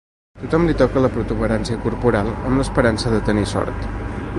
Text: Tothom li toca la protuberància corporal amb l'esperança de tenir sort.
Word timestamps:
Tothom 0.43 0.63
li 0.69 0.75
toca 0.79 1.03
la 1.05 1.11
protuberància 1.17 1.79
corporal 1.85 2.33
amb 2.33 2.59
l'esperança 2.63 3.15
de 3.17 3.25
tenir 3.31 3.51
sort. 3.57 3.91